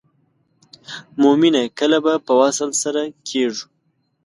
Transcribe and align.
مومنه 1.21 1.61
کله 1.79 1.97
به 2.05 2.13
په 2.25 2.33
وصل 2.41 2.69
سره 2.83 3.01
کیږو. 3.27 3.65